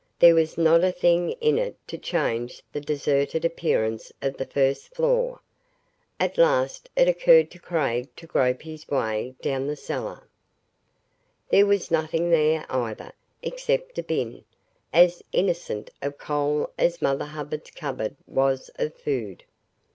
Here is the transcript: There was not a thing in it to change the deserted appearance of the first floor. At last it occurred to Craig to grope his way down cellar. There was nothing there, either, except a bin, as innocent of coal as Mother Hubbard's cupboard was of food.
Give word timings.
There 0.17 0.33
was 0.33 0.57
not 0.57 0.83
a 0.83 0.91
thing 0.91 1.33
in 1.33 1.59
it 1.59 1.75
to 1.87 1.95
change 1.95 2.63
the 2.73 2.81
deserted 2.81 3.45
appearance 3.45 4.11
of 4.19 4.35
the 4.35 4.47
first 4.47 4.95
floor. 4.95 5.41
At 6.19 6.39
last 6.39 6.89
it 6.95 7.07
occurred 7.07 7.51
to 7.51 7.59
Craig 7.59 8.09
to 8.15 8.25
grope 8.25 8.63
his 8.63 8.89
way 8.89 9.35
down 9.43 9.75
cellar. 9.75 10.23
There 11.49 11.67
was 11.67 11.91
nothing 11.91 12.31
there, 12.31 12.65
either, 12.67 13.13
except 13.43 13.99
a 13.99 14.01
bin, 14.01 14.43
as 14.91 15.21
innocent 15.33 15.91
of 16.01 16.17
coal 16.17 16.71
as 16.79 16.99
Mother 16.99 17.25
Hubbard's 17.25 17.69
cupboard 17.69 18.15
was 18.25 18.71
of 18.79 18.95
food. 18.95 19.43